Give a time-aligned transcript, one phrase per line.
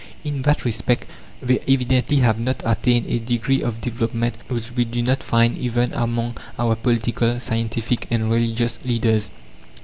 [0.23, 1.05] In that respect
[1.43, 5.93] they evidently have not attained a degree of development which we do not find even
[5.93, 9.29] among our political, scientific, and religious leaders.